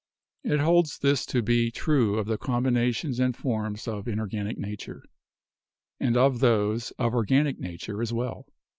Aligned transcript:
It 0.43 0.61
holds 0.61 0.97
this 0.97 1.27
to 1.27 1.43
be 1.43 1.69
true 1.69 2.17
of 2.17 2.25
the 2.25 2.39
combinations 2.39 3.19
and 3.19 3.37
forms 3.37 3.87
of 3.87 4.07
inorganic 4.07 4.57
nature, 4.57 5.03
and 5.99 6.17
of 6.17 6.39
those 6.39 6.89
of 6.97 7.13
organic 7.13 7.59
nature 7.59 8.01
as 8.01 8.11
well. 8.11 8.47